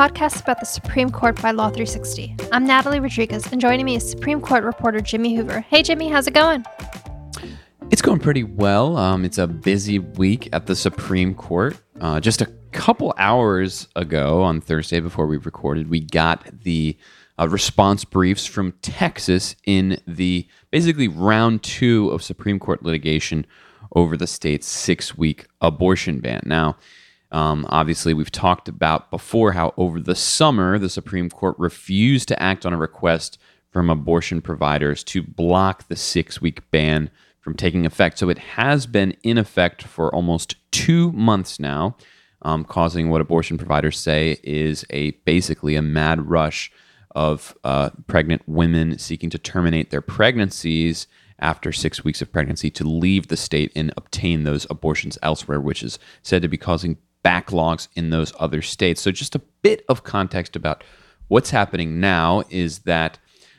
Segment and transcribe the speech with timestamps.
[0.00, 2.34] podcast about the Supreme Court by Law 360.
[2.52, 5.60] I'm Natalie Rodriguez, and joining me is Supreme Court reporter Jimmy Hoover.
[5.60, 6.64] Hey, Jimmy, how's it going?
[7.90, 8.96] It's going pretty well.
[8.96, 11.78] Um, it's a busy week at the Supreme Court.
[12.00, 16.96] Uh, just a couple hours ago on Thursday before we recorded, we got the
[17.38, 23.44] uh, response briefs from Texas in the basically round two of Supreme Court litigation
[23.94, 26.40] over the state's six week abortion ban.
[26.46, 26.78] Now,
[27.32, 32.42] um, obviously, we've talked about before how over the summer the Supreme Court refused to
[32.42, 33.38] act on a request
[33.70, 38.18] from abortion providers to block the six week ban from taking effect.
[38.18, 41.96] So it has been in effect for almost two months now,
[42.42, 46.72] um, causing what abortion providers say is a basically a mad rush
[47.12, 51.06] of uh, pregnant women seeking to terminate their pregnancies
[51.38, 55.82] after six weeks of pregnancy to leave the state and obtain those abortions elsewhere, which
[55.82, 59.00] is said to be causing backlogs in those other states.
[59.00, 60.84] So, just a bit of context about
[61.28, 63.18] what's happening now is that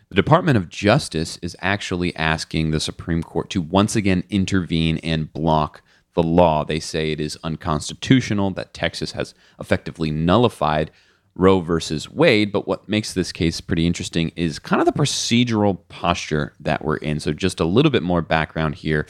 [0.09, 5.31] the Department of Justice is actually asking the Supreme Court to once again intervene and
[5.31, 5.81] block
[6.15, 6.65] the law.
[6.65, 10.91] They say it is unconstitutional, that Texas has effectively nullified
[11.33, 12.51] Roe versus Wade.
[12.51, 16.97] But what makes this case pretty interesting is kind of the procedural posture that we're
[16.97, 17.21] in.
[17.21, 19.07] So, just a little bit more background here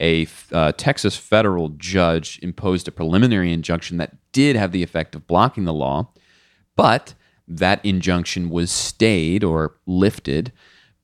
[0.00, 5.26] a uh, Texas federal judge imposed a preliminary injunction that did have the effect of
[5.26, 6.08] blocking the law,
[6.76, 7.14] but
[7.46, 10.52] that injunction was stayed or lifted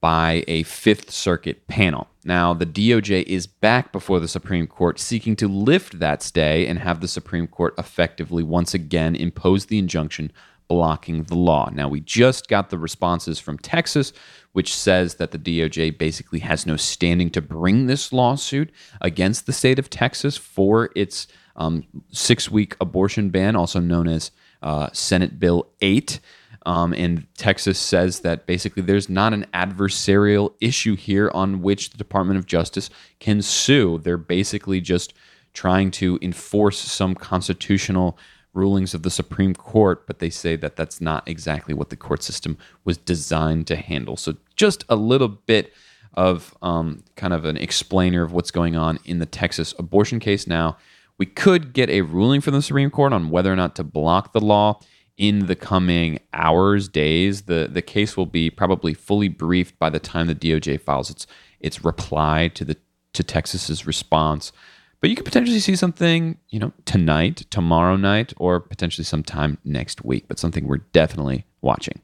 [0.00, 2.09] by a Fifth Circuit panel.
[2.25, 6.78] Now, the DOJ is back before the Supreme Court seeking to lift that stay and
[6.78, 10.31] have the Supreme Court effectively once again impose the injunction
[10.69, 11.70] blocking the law.
[11.72, 14.12] Now, we just got the responses from Texas,
[14.52, 18.70] which says that the DOJ basically has no standing to bring this lawsuit
[19.00, 21.26] against the state of Texas for its
[21.56, 24.31] um, six week abortion ban, also known as
[24.62, 26.20] uh, Senate Bill 8.
[26.66, 31.97] Um, and Texas says that basically there's not an adversarial issue here on which the
[31.97, 32.91] Department of Justice
[33.21, 33.98] can sue.
[33.98, 35.15] They're basically just
[35.54, 38.19] trying to enforce some constitutional
[38.58, 42.22] rulings of the Supreme Court, but they say that that's not exactly what the court
[42.22, 44.16] system was designed to handle.
[44.16, 45.72] So, just a little bit
[46.14, 50.47] of um, kind of an explainer of what's going on in the Texas abortion case
[50.47, 50.76] now.
[51.16, 54.32] We could get a ruling from the Supreme Court on whether or not to block
[54.32, 54.80] the law
[55.16, 57.42] in the coming hours, days.
[57.42, 61.26] The the case will be probably fully briefed by the time the DOJ files its
[61.60, 62.76] its reply to the
[63.12, 64.52] to Texas's response.
[65.00, 70.04] But you could potentially see something, you know, tonight, tomorrow night, or potentially sometime next
[70.04, 70.26] week.
[70.26, 72.00] But something we're definitely watching.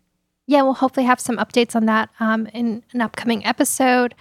[0.47, 4.15] Yeah, we'll hopefully have some updates on that um, in an upcoming episode.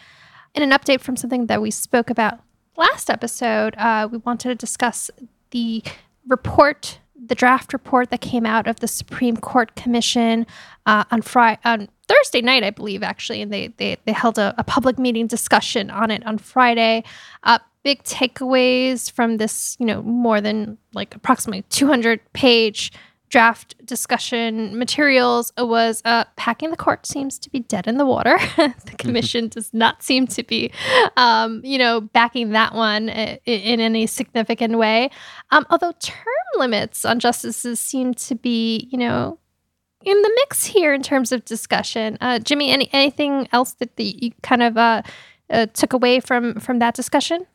[0.55, 2.39] And an update from something that we spoke about
[2.77, 5.11] last episode, uh, we wanted to discuss
[5.51, 5.83] the
[6.27, 10.45] report, the draft report that came out of the Supreme Court Commission
[10.85, 14.53] uh, on Friday, on Thursday night, I believe, actually, and they they, they held a,
[14.57, 17.03] a public meeting discussion on it on Friday.
[17.43, 22.91] Uh, big takeaways from this, you know, more than like approximately 200 page
[23.33, 28.37] draft discussion materials was uh, packing the court seems to be dead in the water.
[28.57, 30.71] the commission does not seem to be,
[31.17, 35.09] um, you know, backing that one in, in any significant way.
[35.49, 36.25] Um, although term
[36.57, 39.39] limits on justices seem to be, you know,
[40.05, 42.17] in the mix here in terms of discussion.
[42.21, 45.01] Uh, Jimmy, any anything else that the, you kind of uh,
[45.49, 47.45] uh, took away from from that discussion?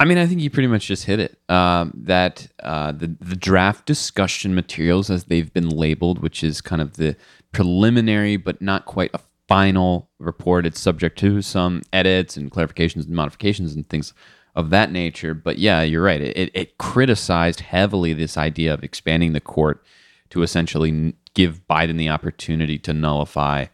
[0.00, 1.38] I mean, I think you pretty much just hit it.
[1.48, 6.80] Um, that uh, the the draft discussion materials, as they've been labeled, which is kind
[6.80, 7.16] of the
[7.52, 10.66] preliminary but not quite a final report.
[10.66, 14.12] It's subject to some edits and clarifications and modifications and things
[14.54, 15.34] of that nature.
[15.34, 16.20] But yeah, you're right.
[16.20, 19.84] It, it criticized heavily this idea of expanding the court
[20.30, 23.66] to essentially give Biden the opportunity to nullify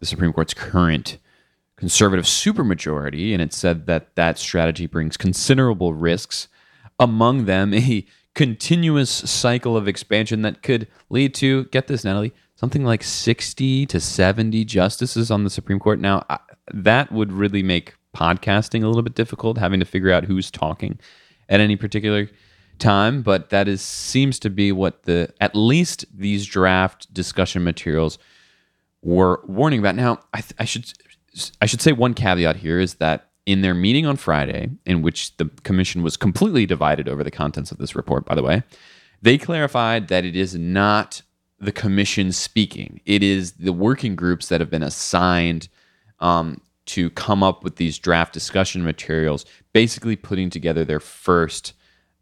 [0.00, 1.18] the Supreme Court's current
[1.76, 6.48] conservative supermajority, and it said that that strategy brings considerable risks,
[6.98, 12.84] among them a continuous cycle of expansion that could lead to, get this, Natalie, something
[12.84, 15.98] like 60 to 70 justices on the Supreme Court.
[15.98, 16.24] Now,
[16.72, 20.98] that would really make podcasting a little bit difficult, having to figure out who's talking
[21.48, 22.28] at any particular
[22.78, 28.18] time, but that is seems to be what the at least these draft discussion materials
[29.02, 29.94] were warning about.
[29.94, 30.92] Now, I, th- I should
[31.60, 35.36] I should say one caveat here is that in their meeting on Friday, in which
[35.36, 38.62] the commission was completely divided over the contents of this report, by the way,
[39.20, 41.22] they clarified that it is not
[41.58, 43.00] the commission speaking.
[43.06, 45.68] It is the working groups that have been assigned
[46.20, 51.72] um, to come up with these draft discussion materials, basically putting together their first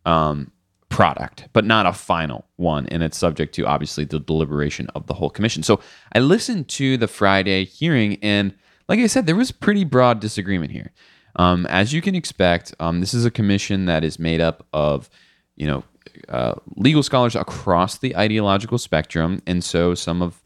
[0.06, 0.52] um,
[0.88, 2.86] product, but not a final one.
[2.88, 5.62] And it's subject to obviously the deliberation of the whole commission.
[5.62, 5.80] So
[6.14, 8.54] I listened to the Friday hearing, and
[8.88, 10.92] like I said, there was pretty broad disagreement here.
[11.36, 15.08] Um, as you can expect, um, this is a commission that is made up of,
[15.56, 15.84] you know,
[16.28, 20.42] uh, legal scholars across the ideological spectrum, and so some of,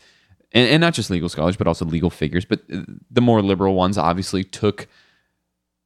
[0.53, 3.75] and, and not just legal scholars, but also legal figures, but uh, the more liberal
[3.75, 4.89] ones obviously took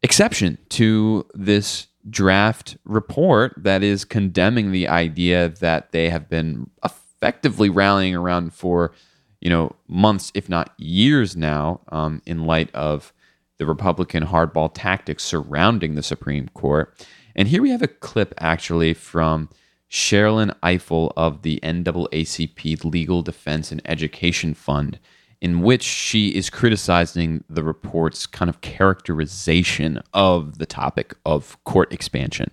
[0.03, 7.69] exception to this draft report that is condemning the idea that they have been effectively
[7.69, 8.93] rallying around for,
[9.41, 13.13] you know, months, if not years now, um, in light of
[13.59, 16.95] the Republican hardball tactics surrounding the Supreme Court.
[17.35, 19.49] And here we have a clip actually from
[19.91, 24.99] Sherrilyn Ifill of the NAACP Legal Defense and Education Fund
[25.40, 31.93] in which she is criticizing the report's kind of characterization of the topic of court
[31.93, 32.50] expansion.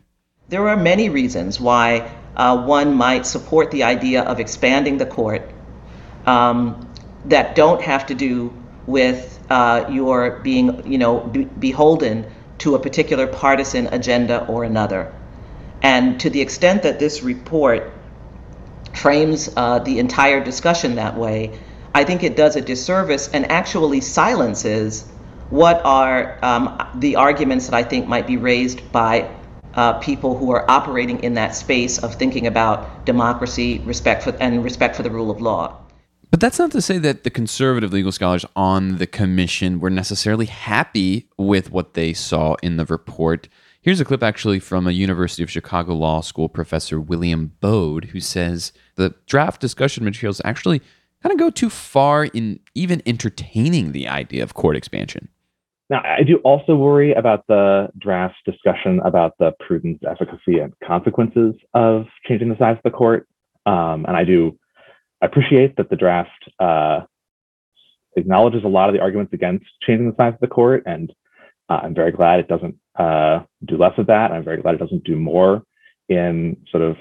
[0.49, 5.49] There are many reasons why uh, one might support the idea of expanding the court
[6.27, 6.87] um,
[7.25, 8.53] that don't have to do
[8.85, 12.25] with uh, your being, you know, be- beholden
[12.59, 15.11] to a particular partisan agenda or another.
[15.81, 17.91] And to the extent that this report
[18.93, 21.59] frames uh, the entire discussion that way,
[21.95, 25.07] I think it does a disservice and actually silences
[25.49, 29.33] what are um, the arguments that I think might be raised by
[29.75, 34.61] uh, people who are operating in that space of thinking about democracy, respect for, and
[34.61, 35.77] respect for the rule of law.
[36.31, 40.47] But that's not to say that the conservative legal scholars on the commission were necessarily
[40.47, 43.47] happy with what they saw in the report.
[43.81, 48.19] Here's a clip actually from a University of Chicago Law School professor, William Baude, who
[48.19, 50.81] says the draft discussion materials actually
[51.25, 55.27] kind of go too far in even entertaining the idea of court expansion.
[55.89, 61.55] Now, I do also worry about the draft discussion about the prudence, efficacy, and consequences
[61.73, 63.27] of changing the size of the court.
[63.65, 64.57] Um, and I do
[65.21, 66.29] appreciate that the draft
[66.59, 67.01] uh,
[68.15, 70.83] acknowledges a lot of the arguments against changing the size of the court.
[70.85, 71.11] And
[71.69, 74.31] uh, I'm very glad it doesn't uh, do less of that.
[74.31, 75.63] I'm very glad it doesn't do more
[76.07, 76.97] in sort of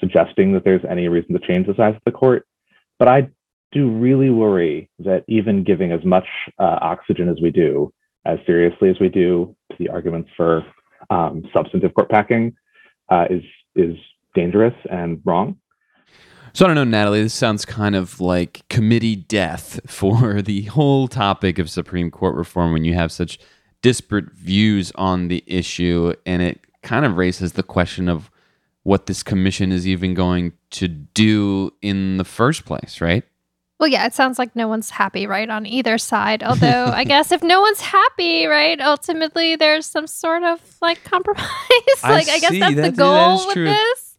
[0.00, 2.46] suggesting that there's any reason to change the size of the court.
[2.98, 3.28] But I
[3.72, 6.26] do really worry that even giving as much
[6.58, 7.92] uh, oxygen as we do,
[8.24, 10.64] as seriously as we do to the arguments for
[11.10, 12.54] um, substantive court packing,
[13.08, 13.42] uh, is
[13.76, 13.96] is
[14.34, 15.56] dangerous and wrong.
[16.52, 17.22] So I don't know, Natalie.
[17.22, 22.72] This sounds kind of like committee death for the whole topic of Supreme Court reform
[22.72, 23.38] when you have such
[23.82, 28.30] disparate views on the issue, and it kind of raises the question of
[28.82, 33.24] what this commission is even going to do in the first place, right?
[33.80, 36.42] Well, yeah, it sounds like no one's happy, right, on either side.
[36.42, 41.46] Although, I guess if no one's happy, right, ultimately there's some sort of like compromise.
[42.02, 43.64] like, I, I guess that's that, the goal that with true.
[43.64, 44.18] this.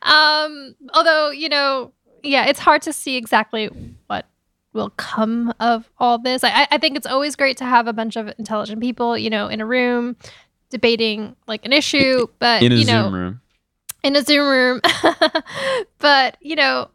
[0.00, 1.92] Um, although, you know,
[2.22, 3.66] yeah, it's hard to see exactly
[4.06, 4.26] what
[4.72, 6.42] will come of all this.
[6.42, 9.48] I, I think it's always great to have a bunch of intelligent people, you know,
[9.48, 10.16] in a room
[10.70, 13.40] debating like an issue, but in a you know, Zoom room.
[14.02, 14.80] In a Zoom room.
[15.98, 16.88] but, you know,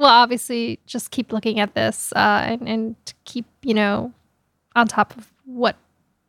[0.00, 2.96] well, obviously, just keep looking at this uh, and, and
[3.26, 4.14] keep, you know,
[4.74, 5.76] on top of what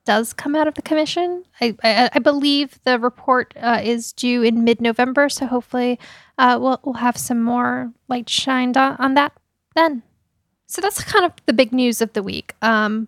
[0.03, 1.45] does come out of the commission.
[1.61, 5.97] I, I, I believe the report uh, is due in mid November, so hopefully
[6.37, 9.31] uh, we'll, we'll have some more light shined on, on that
[9.73, 10.03] then.
[10.67, 12.55] So that's kind of the big news of the week.
[12.61, 13.07] Um,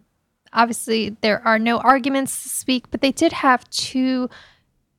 [0.54, 4.30] obviously, there are no arguments this week, but they did have two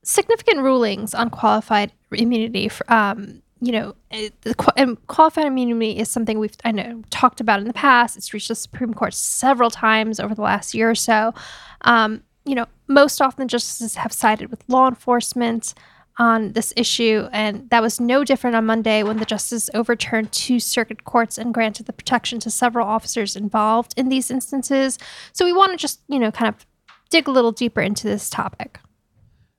[0.03, 3.95] significant rulings on qualified immunity for, um, you know,
[4.77, 8.17] and qualified immunity is something we've I know talked about in the past.
[8.17, 11.33] It's reached the Supreme Court several times over the last year or so.
[11.83, 15.75] Um, you know, most often justices have sided with law enforcement
[16.19, 20.61] on this issue, and that was no different on Monday when the justice overturned two
[20.61, 24.99] circuit courts and granted the protection to several officers involved in these instances.
[25.33, 26.67] So we want to just, you know, kind of
[27.11, 28.79] dig a little deeper into this topic.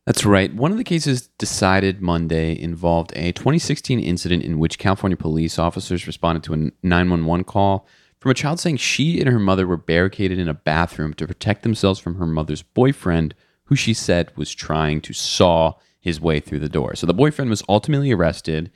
[0.06, 0.54] That's right.
[0.54, 6.06] One of the cases decided Monday involved a 2016 incident in which California police officers
[6.06, 7.88] responded to a 911 call
[8.20, 11.64] from a child saying she and her mother were barricaded in a bathroom to protect
[11.64, 13.34] themselves from her mother's boyfriend,
[13.66, 16.94] who she said was trying to saw his way through the door.
[16.96, 18.72] So the boyfriend was ultimately arrested.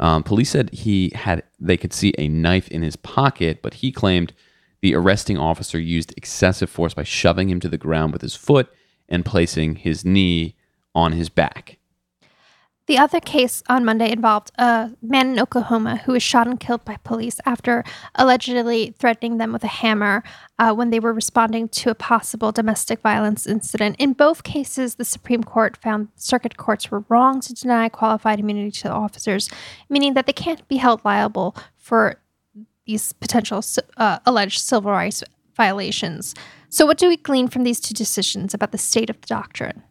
[0.00, 3.92] Um, police said he had they could see a knife in his pocket, but he
[3.92, 4.32] claimed
[4.80, 8.72] the arresting officer used excessive force by shoving him to the ground with his foot
[9.06, 10.56] and placing his knee
[10.94, 11.78] on his back.
[12.86, 16.84] The other case on Monday involved a man in Oklahoma who was shot and killed
[16.84, 17.84] by police after
[18.16, 20.24] allegedly threatening them with a hammer
[20.58, 23.94] uh, when they were responding to a possible domestic violence incident.
[24.00, 28.72] In both cases, the Supreme Court found circuit courts were wrong to deny qualified immunity
[28.80, 29.48] to officers,
[29.88, 32.16] meaning that they can't be held liable for
[32.84, 33.62] these potential
[33.96, 35.22] uh, alleged civil rights
[35.54, 36.34] violations.
[36.68, 39.84] So, what do we glean from these two decisions about the state of the doctrine?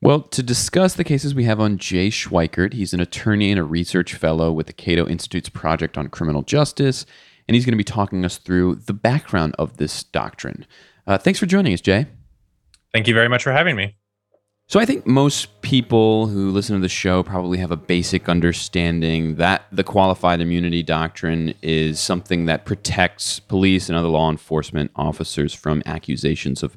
[0.00, 3.64] Well, to discuss the cases we have on Jay Schweikert, he's an attorney and a
[3.64, 7.04] research fellow with the Cato Institute's Project on Criminal Justice,
[7.48, 10.66] and he's going to be talking us through the background of this doctrine.
[11.04, 12.06] Uh, thanks for joining us, Jay.
[12.92, 13.96] Thank you very much for having me.
[14.68, 19.36] So, I think most people who listen to the show probably have a basic understanding
[19.36, 25.54] that the qualified immunity doctrine is something that protects police and other law enforcement officers
[25.54, 26.76] from accusations of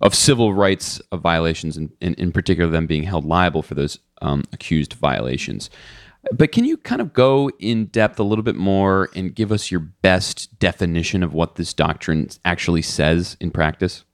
[0.00, 3.98] of civil rights of violations, and in, in, particular them being held liable for those
[4.22, 5.70] um, accused violations.
[6.32, 9.70] But can you kind of go in depth a little bit more and give us
[9.70, 14.04] your best definition of what this doctrine actually says in practice?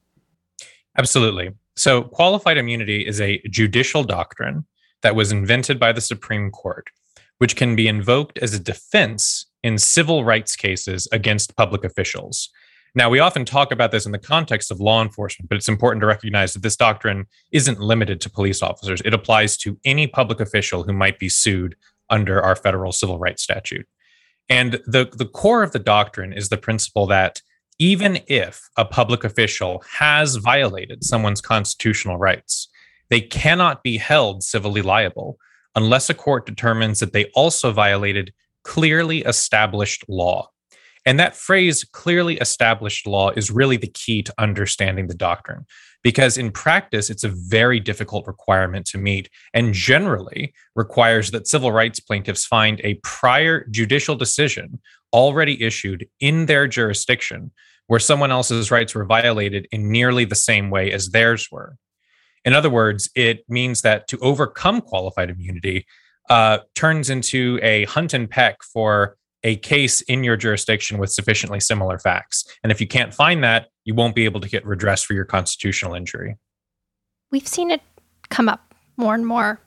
[0.99, 1.51] Absolutely.
[1.77, 4.67] So, qualified immunity is a judicial doctrine
[5.03, 6.91] that was invented by the Supreme Court,
[7.39, 12.51] which can be invoked as a defense in civil rights cases against public officials.
[12.94, 16.00] Now, we often talk about this in the context of law enforcement, but it's important
[16.00, 19.00] to recognize that this doctrine isn't limited to police officers.
[19.04, 21.76] It applies to any public official who might be sued
[22.09, 23.87] under our federal civil rights statute.
[24.49, 27.40] And the, the core of the doctrine is the principle that
[27.78, 32.68] even if a public official has violated someone's constitutional rights,
[33.09, 35.38] they cannot be held civilly liable
[35.76, 38.32] unless a court determines that they also violated
[38.64, 40.50] clearly established law.
[41.07, 45.66] And that phrase, clearly established law, is really the key to understanding the doctrine.
[46.02, 51.73] Because in practice, it's a very difficult requirement to meet and generally requires that civil
[51.73, 54.80] rights plaintiffs find a prior judicial decision
[55.12, 57.50] already issued in their jurisdiction
[57.87, 61.76] where someone else's rights were violated in nearly the same way as theirs were.
[62.45, 65.87] In other words, it means that to overcome qualified immunity
[66.30, 71.61] uh, turns into a hunt and peck for a case in your jurisdiction with sufficiently
[71.61, 72.44] similar facts.
[72.62, 75.25] And if you can't find that, you won't be able to get redress for your
[75.25, 76.37] constitutional injury.
[77.30, 77.80] We've seen it
[78.28, 79.61] come up more and more,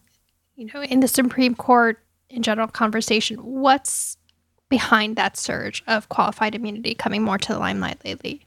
[0.56, 2.00] you know, in the Supreme Court
[2.30, 3.38] in general conversation.
[3.38, 4.18] What's
[4.70, 8.46] behind that surge of qualified immunity coming more to the limelight lately?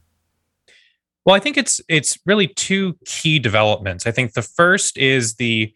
[1.24, 4.06] Well, I think it's it's really two key developments.
[4.06, 5.72] I think the first is the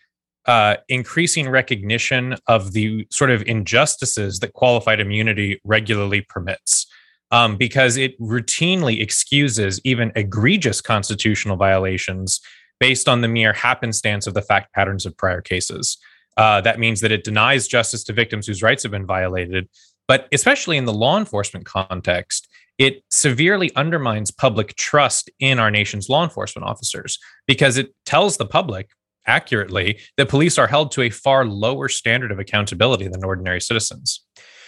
[0.47, 6.87] uh, increasing recognition of the sort of injustices that qualified immunity regularly permits.
[7.33, 12.41] Um, because it routinely excuses even egregious constitutional violations
[12.81, 15.97] based on the mere happenstance of the fact patterns of prior cases.
[16.37, 19.69] Uh, that means that it denies justice to victims whose rights have been violated.
[20.09, 26.09] But especially in the law enforcement context, it severely undermines public trust in our nation's
[26.09, 28.89] law enforcement officers because it tells the public
[29.27, 34.25] accurately that police are held to a far lower standard of accountability than ordinary citizens.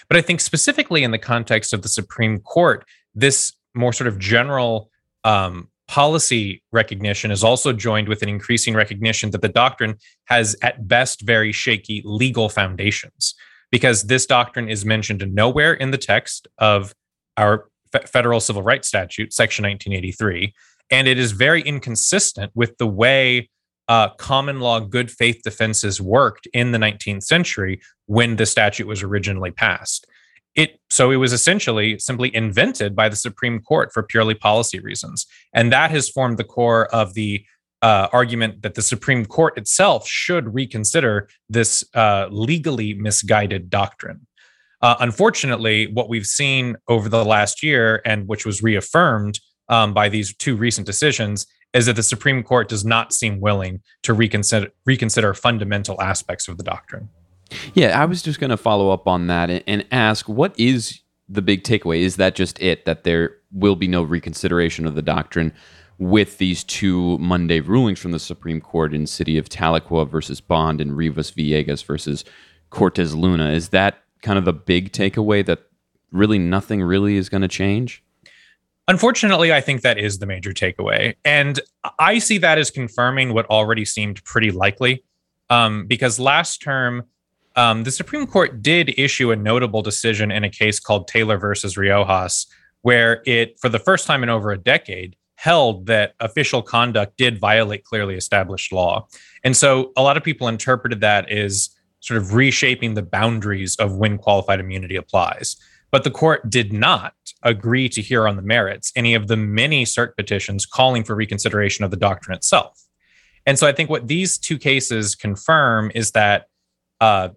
[0.09, 4.19] But I think specifically in the context of the Supreme Court, this more sort of
[4.19, 4.91] general
[5.25, 10.89] um, policy recognition is also joined with an increasing recognition that the doctrine has at
[10.89, 13.35] best very shaky legal foundations
[13.71, 16.95] because this doctrine is mentioned nowhere in the text of
[17.37, 17.69] our
[18.07, 20.55] federal civil rights statute section 1983
[20.91, 23.51] and it is very inconsistent with the way
[23.93, 29.03] uh, common law good faith defenses worked in the 19th century when the statute was
[29.03, 30.07] originally passed.
[30.55, 35.27] It so it was essentially simply invented by the Supreme Court for purely policy reasons,
[35.53, 37.45] and that has formed the core of the
[37.83, 44.27] uh, argument that the Supreme Court itself should reconsider this uh, legally misguided doctrine.
[44.81, 49.39] Uh, unfortunately, what we've seen over the last year, and which was reaffirmed
[49.73, 53.81] um, by these two recent decisions, is that the Supreme Court does not seem willing
[54.03, 57.09] to reconsider reconsider fundamental aspects of the doctrine.
[57.75, 61.43] Yeah, I was just going to follow up on that and, ask what is the
[61.43, 62.01] big takeaway?
[62.01, 65.53] Is that just it that there will be no reconsideration of the doctrine
[65.99, 70.81] with these two Monday rulings from the Supreme Court in City of Tahlequah versus Bond
[70.81, 72.25] and Rivas Villegas versus
[72.71, 73.55] Cortesluna?
[73.55, 75.61] Is that kind of the big takeaway that
[76.11, 78.03] really nothing really is going to change?
[78.89, 81.15] Unfortunately, I think that is the major takeaway.
[81.25, 81.61] And
[81.99, 85.05] I see that as confirming what already seemed pretty likely.
[85.51, 87.05] Um, because last term,
[87.57, 91.77] um, the Supreme Court did issue a notable decision in a case called Taylor versus
[91.77, 92.47] Riojas,
[92.81, 97.39] where it, for the first time in over a decade, held that official conduct did
[97.39, 99.07] violate clearly established law.
[99.45, 101.71] And so a lot of people interpreted that as
[102.01, 105.57] sort of reshaping the boundaries of when qualified immunity applies.
[105.93, 109.85] But the court did not agree to hear on the merits any of the many
[109.85, 112.81] cert petitions calling for reconsideration of the doctrine itself.
[113.47, 116.47] And so I think what these two cases confirm is that,
[117.01, 117.29] uh,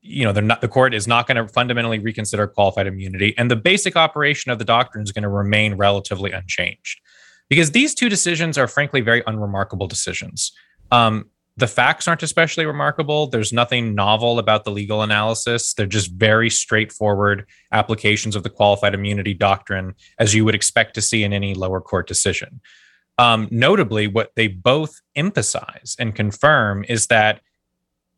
[0.00, 3.56] you know, not, the court is not going to fundamentally reconsider qualified immunity, and the
[3.56, 7.00] basic operation of the doctrine is going to remain relatively unchanged.
[7.48, 10.52] Because these two decisions are frankly very unremarkable decisions.
[10.90, 13.26] Um, the facts aren't especially remarkable.
[13.26, 15.74] There's nothing novel about the legal analysis.
[15.74, 21.02] They're just very straightforward applications of the qualified immunity doctrine, as you would expect to
[21.02, 22.60] see in any lower court decision.
[23.18, 27.42] Um, notably, what they both emphasize and confirm is that,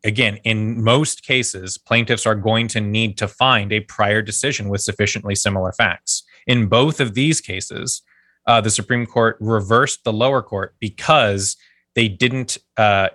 [0.05, 4.81] again, in most cases, plaintiffs are going to need to find a prior decision with
[4.81, 6.23] sufficiently similar facts.
[6.47, 8.03] In both of these cases,
[8.47, 11.57] uh, the Supreme Court reversed the lower court because
[11.95, 13.09] they didn't uh,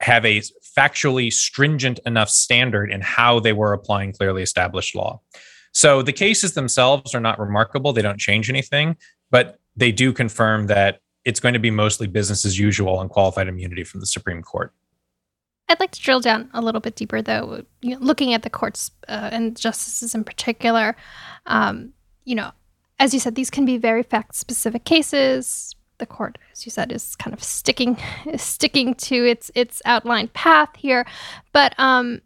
[0.00, 0.42] have a
[0.78, 5.20] factually stringent enough standard in how they were applying clearly established law.
[5.72, 7.92] So the cases themselves are not remarkable.
[7.92, 8.96] They don't change anything,
[9.30, 13.48] but they do confirm that it's going to be mostly business as usual on qualified
[13.48, 14.72] immunity from the Supreme Court.
[15.68, 19.28] I'd like to drill down a little bit deeper, though, looking at the courts uh,
[19.32, 20.96] and justices in particular.
[21.44, 21.92] Um,
[22.24, 22.52] you know,
[22.98, 26.92] as you said, these can be very fact specific cases, the court, as you said,
[26.92, 27.96] is kind of sticking
[28.36, 31.06] sticking to its its outlined path here.
[31.52, 32.20] But um,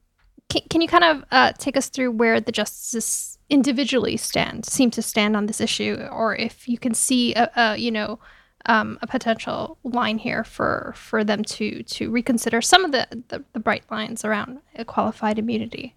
[0.49, 4.91] can, can you kind of uh, take us through where the justices individually stand, seem
[4.93, 8.19] to stand on this issue, or if you can see a, a you know
[8.67, 13.43] um, a potential line here for for them to to reconsider some of the, the,
[13.53, 15.95] the bright lines around qualified immunity?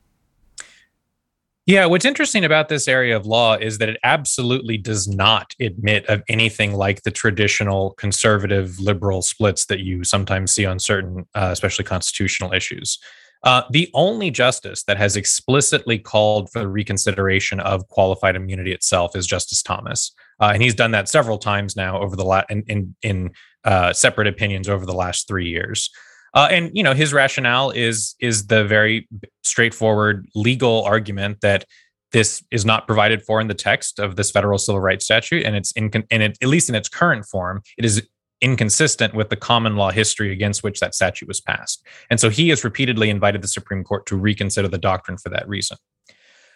[1.65, 6.05] Yeah, what's interesting about this area of law is that it absolutely does not admit
[6.07, 11.49] of anything like the traditional conservative liberal splits that you sometimes see on certain, uh,
[11.53, 12.99] especially constitutional issues.
[13.43, 19.25] Uh, the only justice that has explicitly called for reconsideration of qualified immunity itself is
[19.25, 22.95] Justice Thomas, uh, and he's done that several times now over the last in in,
[23.03, 23.31] in
[23.63, 25.89] uh, separate opinions over the last three years.
[26.33, 29.07] Uh, and you know his rationale is is the very
[29.43, 31.65] straightforward legal argument that
[32.11, 35.55] this is not provided for in the text of this federal civil rights statute, and
[35.55, 38.07] it's in and it, at least in its current form, it is
[38.41, 41.85] inconsistent with the common law history against which that statute was passed.
[42.09, 45.47] And so he has repeatedly invited the Supreme Court to reconsider the doctrine for that
[45.47, 45.77] reason.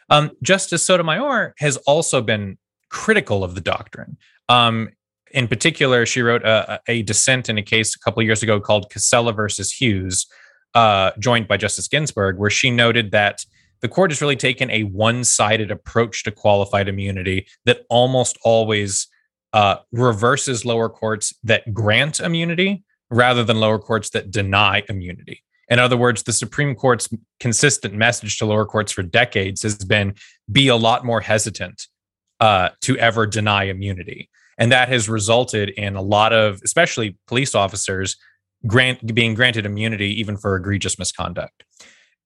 [0.09, 2.57] Um, Justice Sotomayor has also been
[2.89, 4.17] critical of the doctrine.
[4.49, 4.89] Um,
[5.31, 8.91] in particular, she wrote a, a, dissent in a case a couple years ago called
[8.91, 10.25] Kisela versus Hughes,
[10.73, 13.45] uh, joined by Justice Ginsburg, where she noted that
[13.81, 19.07] the court has really taken a one sided approach to qualified immunity that almost always
[19.53, 25.43] uh, reverses lower courts that grant immunity rather than lower courts that deny immunity.
[25.69, 27.09] In other words, the Supreme Court's
[27.39, 30.15] consistent message to lower courts for decades has been
[30.51, 31.87] be a lot more hesitant
[32.39, 34.29] uh, to ever deny immunity.
[34.57, 38.17] And that has resulted in a lot of, especially police officers,
[38.65, 41.63] grant being granted immunity even for egregious misconduct.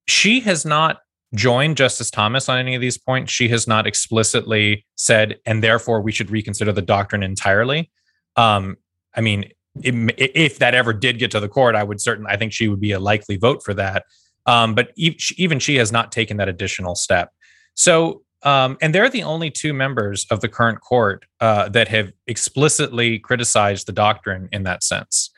[0.08, 1.00] She has not
[1.36, 3.32] joined Justice Thomas on any of these points.
[3.32, 7.92] She has not explicitly said, and therefore we should reconsider the doctrine entirely.
[8.36, 8.78] Um,
[9.16, 9.46] I mean,
[9.82, 12.68] it, if that ever did get to the court, I would certainly, I think she
[12.68, 14.04] would be a likely vote for that.
[14.46, 17.32] Um, but even she has not taken that additional step.
[17.76, 22.12] So um, and they're the only two members of the current court uh, that have
[22.28, 25.30] explicitly criticized the doctrine in that sense,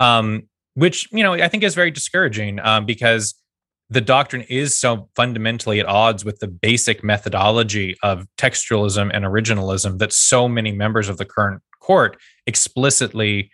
[0.00, 3.34] um, which you know I think is very discouraging um, because
[3.90, 9.98] the doctrine is so fundamentally at odds with the basic methodology of textualism and originalism
[9.98, 13.50] that so many members of the current court explicitly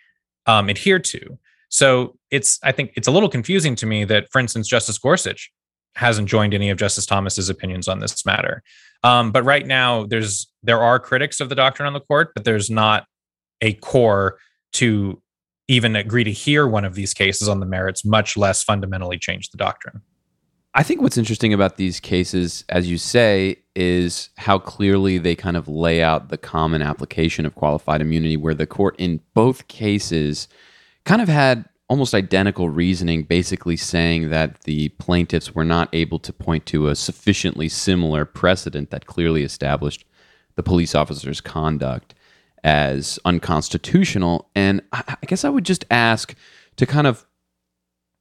[0.46, 1.38] um, adhere to.
[1.68, 5.52] So it's I think it's a little confusing to me that, for instance, Justice Gorsuch
[5.94, 8.62] hasn't joined any of Justice Thomas's opinions on this matter.
[9.02, 12.44] Um, but right now, there's there are critics of the doctrine on the court, but
[12.44, 13.06] there's not
[13.60, 14.38] a core
[14.72, 15.20] to
[15.68, 19.50] even agree to hear one of these cases on the merits, much less fundamentally change
[19.50, 20.02] the doctrine.
[20.76, 25.56] I think what's interesting about these cases, as you say, is how clearly they kind
[25.56, 30.48] of lay out the common application of qualified immunity, where the court in both cases
[31.04, 36.32] kind of had almost identical reasoning, basically saying that the plaintiffs were not able to
[36.32, 40.04] point to a sufficiently similar precedent that clearly established
[40.56, 42.14] the police officer's conduct
[42.62, 44.48] as unconstitutional.
[44.54, 46.34] And I guess I would just ask
[46.76, 47.26] to kind of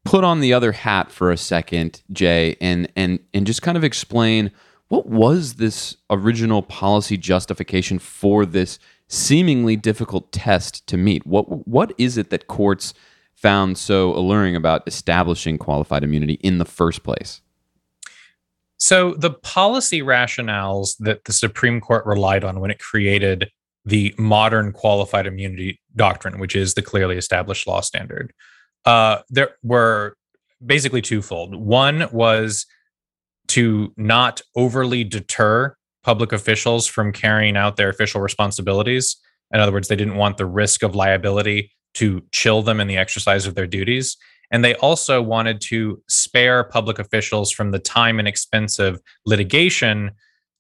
[0.04, 3.84] put on the other hat for a second, Jay, and and and just kind of
[3.84, 4.52] explain
[4.90, 11.26] what was this original policy justification for this seemingly difficult test to meet?
[11.26, 12.94] What what is it that courts
[13.44, 17.42] found so alluring about establishing qualified immunity in the first place?
[18.78, 23.52] So, the policy rationales that the Supreme Court relied on when it created
[23.86, 28.34] the modern qualified immunity doctrine, which is the clearly established law standard,
[28.86, 30.16] uh, there were
[30.66, 31.56] basically twofold.
[31.56, 32.66] One was
[33.50, 39.18] to not overly deter public officials from carrying out their official responsibilities.
[39.54, 42.98] In other words, they didn't want the risk of liability to chill them in the
[42.98, 44.18] exercise of their duties.
[44.52, 50.12] And they also wanted to spare public officials from the time and expense of litigation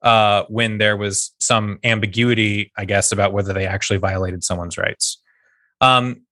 [0.01, 5.21] uh, when there was some ambiguity, I guess, about whether they actually violated someone's rights.
[5.79, 6.23] Um,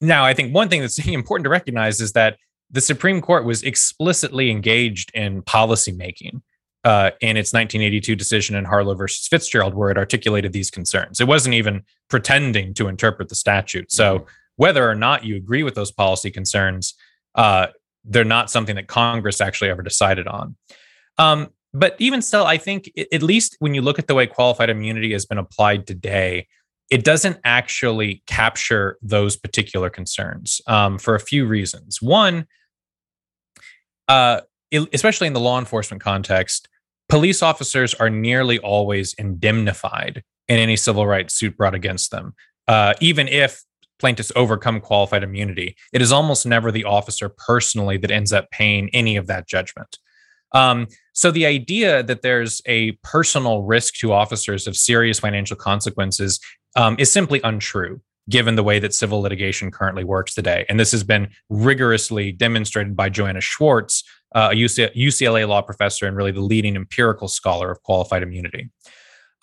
[0.00, 2.38] now, I think one thing that's important to recognize is that
[2.70, 6.40] the Supreme Court was explicitly engaged in policymaking
[6.84, 11.20] uh, in its 1982 decision in Harlow versus Fitzgerald, where it articulated these concerns.
[11.20, 13.90] It wasn't even pretending to interpret the statute.
[13.90, 14.28] So, mm-hmm.
[14.56, 16.94] whether or not you agree with those policy concerns,
[17.34, 17.68] uh,
[18.04, 20.56] they're not something that Congress actually ever decided on.
[21.18, 24.70] Um, but even still, I think at least when you look at the way qualified
[24.70, 26.46] immunity has been applied today,
[26.90, 32.00] it doesn't actually capture those particular concerns um, for a few reasons.
[32.00, 32.46] One,
[34.06, 34.42] uh,
[34.92, 36.68] especially in the law enforcement context,
[37.08, 42.34] police officers are nearly always indemnified in any civil rights suit brought against them,
[42.68, 43.62] uh, even if
[43.98, 45.76] plaintiffs overcome qualified immunity.
[45.92, 49.98] It is almost never the officer personally that ends up paying any of that judgment.
[50.52, 56.40] Um, so the idea that there's a personal risk to officers of serious financial consequences
[56.76, 60.64] um, is simply untrue given the way that civil litigation currently works today.
[60.68, 64.02] And this has been rigorously demonstrated by Joanna Schwartz,
[64.34, 68.70] uh, a UCLA law professor and really the leading empirical scholar of qualified immunity.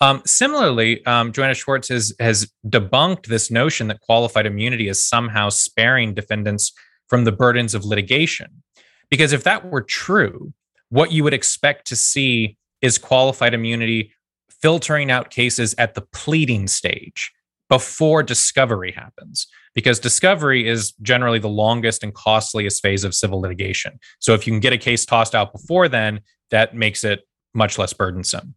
[0.00, 5.48] Um, similarly, um, Joanna Schwartz has, has debunked this notion that qualified immunity is somehow
[5.48, 6.72] sparing defendants
[7.06, 8.62] from the burdens of litigation.
[9.10, 10.52] Because if that were true,
[10.88, 14.12] what you would expect to see is qualified immunity
[14.60, 17.32] filtering out cases at the pleading stage
[17.72, 23.98] before discovery happens because discovery is generally the longest and costliest phase of civil litigation.
[24.18, 27.78] So if you can get a case tossed out before then, that makes it much
[27.78, 28.56] less burdensome.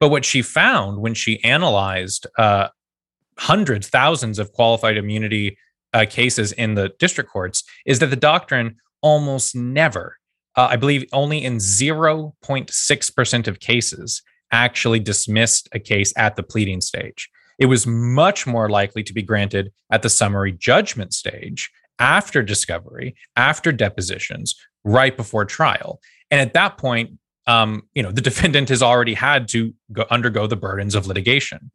[0.00, 2.70] But what she found when she analyzed uh,
[3.38, 5.58] hundreds, thousands of qualified immunity
[5.94, 10.16] uh, cases in the district courts is that the doctrine almost never,
[10.56, 16.80] uh, I believe only in 0.6% of cases, actually dismissed a case at the pleading
[16.80, 17.30] stage.
[17.58, 23.16] It was much more likely to be granted at the summary judgment stage after discovery,
[23.36, 26.00] after depositions, right before trial.
[26.30, 30.46] And at that point, um, you know, the defendant has already had to go, undergo
[30.46, 31.70] the burdens of litigation.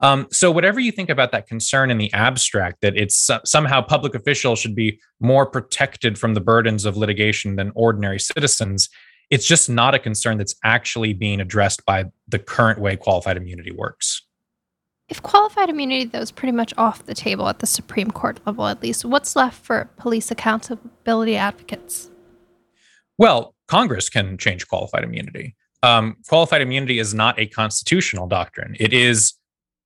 [0.00, 3.80] Um, so, whatever you think about that concern in the abstract, that it's uh, somehow
[3.80, 8.90] public officials should be more protected from the burdens of litigation than ordinary citizens,
[9.30, 13.70] it's just not a concern that's actually being addressed by the current way qualified immunity
[13.70, 14.25] works.
[15.08, 18.66] If qualified immunity, though, is pretty much off the table at the Supreme Court level,
[18.66, 22.10] at least, what's left for police accountability advocates?
[23.16, 25.54] Well, Congress can change qualified immunity.
[25.82, 28.76] Um, qualified immunity is not a constitutional doctrine.
[28.80, 29.34] It is,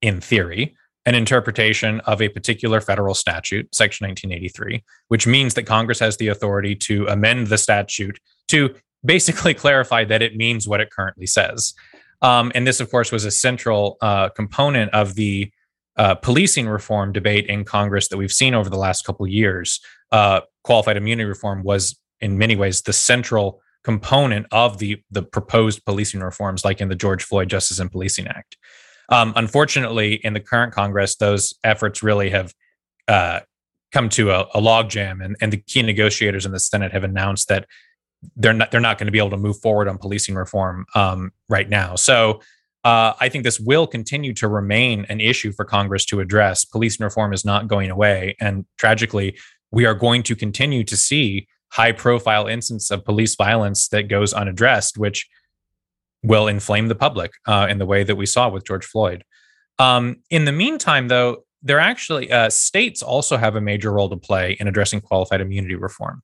[0.00, 5.98] in theory, an interpretation of a particular federal statute, Section 1983, which means that Congress
[5.98, 10.90] has the authority to amend the statute to basically clarify that it means what it
[10.90, 11.74] currently says.
[12.22, 15.50] Um, and this, of course, was a central uh, component of the
[15.96, 19.80] uh, policing reform debate in Congress that we've seen over the last couple of years.
[20.12, 25.84] Uh, qualified immunity reform was, in many ways, the central component of the the proposed
[25.84, 28.56] policing reforms, like in the George Floyd Justice and Policing Act.
[29.08, 32.54] Um, unfortunately, in the current Congress, those efforts really have
[33.08, 33.40] uh,
[33.92, 37.48] come to a, a logjam, and, and the key negotiators in the Senate have announced
[37.48, 37.66] that
[38.36, 41.32] they're not they're not going to be able to move forward on policing reform um,
[41.48, 41.94] right now.
[41.96, 42.40] So.
[42.82, 46.64] Uh, I think this will continue to remain an issue for Congress to address.
[46.64, 48.36] Policing reform is not going away.
[48.40, 49.36] And tragically,
[49.70, 54.32] we are going to continue to see high profile instance of police violence that goes
[54.32, 55.28] unaddressed, which
[56.22, 59.24] will inflame the public uh, in the way that we saw with George Floyd.
[59.78, 64.16] Um, in the meantime, though, there actually uh, states also have a major role to
[64.16, 66.22] play in addressing qualified immunity reform.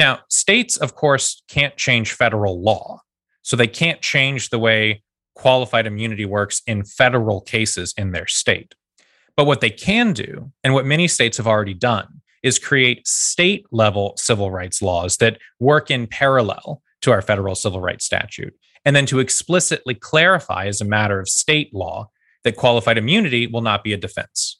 [0.00, 3.02] Now, states, of course, can't change federal law,
[3.42, 5.02] so they can't change the way
[5.34, 8.74] qualified immunity works in federal cases in their state.
[9.36, 13.66] But what they can do, and what many states have already done, is create state
[13.72, 18.54] level civil rights laws that work in parallel to our federal civil rights statute.
[18.86, 22.08] And then to explicitly clarify as a matter of state law
[22.44, 24.59] that qualified immunity will not be a defense.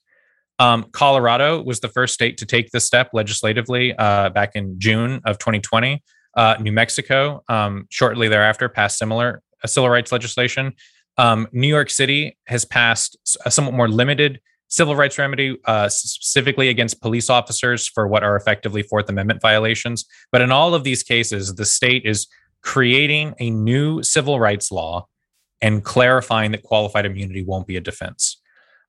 [0.61, 5.23] Um, Colorado was the first state to take this step legislatively uh, back in June
[5.25, 6.03] of 2020.
[6.37, 10.75] Uh, New Mexico, um, shortly thereafter, passed similar uh, civil rights legislation.
[11.16, 16.68] Um, New York City has passed a somewhat more limited civil rights remedy, uh, specifically
[16.68, 20.05] against police officers for what are effectively Fourth Amendment violations.
[20.31, 22.29] But in all of these cases, the state is
[22.62, 25.09] creating a new civil rights law
[25.62, 28.39] and clarifying that qualified immunity won't be a defense.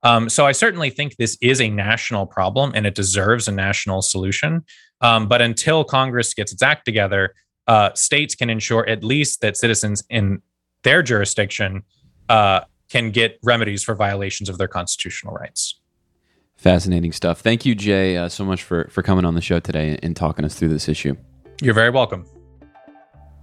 [0.04, 4.02] Um, so I certainly think this is a national problem and it deserves a national
[4.02, 4.66] solution.
[5.02, 7.34] Um, but until Congress gets its act together,
[7.68, 10.42] uh, states can ensure at least that citizens in
[10.84, 11.84] their jurisdiction
[12.30, 15.80] uh, can get remedies for violations of their constitutional rights.
[16.58, 17.40] Fascinating stuff.
[17.42, 20.46] Thank you, Jay, uh, so much for for coming on the show today and talking
[20.46, 21.16] us through this issue.
[21.62, 22.26] You're very welcome.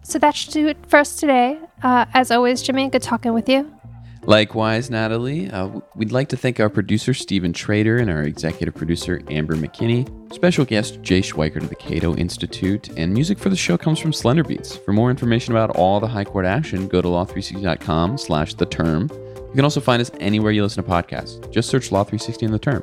[0.02, 1.58] So that should do it for us today.
[1.82, 3.77] Uh, as always, Jimmy, good talking with you.
[4.24, 9.22] Likewise, Natalie, uh, we'd like to thank our producer, Stephen Trader, and our executive producer,
[9.30, 10.06] Amber McKinney.
[10.34, 12.90] Special guest, Jay Schweikert of the Cato Institute.
[12.96, 14.76] And music for the show comes from Slender Beats.
[14.76, 19.08] For more information about all the high court action, go to law360.com slash the term.
[19.10, 21.50] You can also find us anywhere you listen to podcasts.
[21.50, 22.82] Just search Law 360 in the term.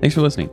[0.00, 0.50] Thanks for listening.